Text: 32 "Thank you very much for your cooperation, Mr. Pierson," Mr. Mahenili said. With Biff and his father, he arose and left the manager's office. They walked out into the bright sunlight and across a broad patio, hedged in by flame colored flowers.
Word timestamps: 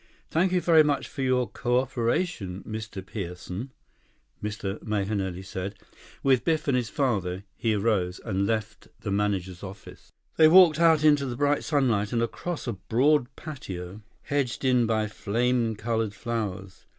32 0.31 0.31
"Thank 0.31 0.51
you 0.53 0.61
very 0.61 0.81
much 0.81 1.07
for 1.07 1.21
your 1.21 1.47
cooperation, 1.47 2.63
Mr. 2.63 3.05
Pierson," 3.05 3.69
Mr. 4.43 4.81
Mahenili 4.83 5.43
said. 5.45 5.75
With 6.23 6.43
Biff 6.43 6.67
and 6.67 6.75
his 6.75 6.89
father, 6.89 7.43
he 7.55 7.75
arose 7.75 8.17
and 8.25 8.47
left 8.47 8.87
the 9.01 9.11
manager's 9.11 9.61
office. 9.61 10.11
They 10.37 10.47
walked 10.47 10.79
out 10.79 11.03
into 11.03 11.27
the 11.27 11.37
bright 11.37 11.63
sunlight 11.63 12.11
and 12.13 12.23
across 12.23 12.65
a 12.65 12.73
broad 12.73 13.27
patio, 13.35 14.01
hedged 14.23 14.65
in 14.65 14.87
by 14.87 15.05
flame 15.05 15.75
colored 15.75 16.15
flowers. 16.15 16.87